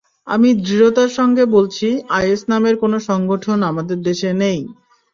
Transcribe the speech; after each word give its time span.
আমি 0.27 0.49
দৃঢ়তার 0.61 1.09
সঙ্গে 1.09 1.43
বলছি, 1.55 1.87
আইএস 2.17 2.41
নামের 2.49 2.75
কোনো 2.77 2.97
সংগঠন 3.09 3.59
আমাদের 3.71 3.97
দেশে 4.01 4.29
নেই। 4.41 4.59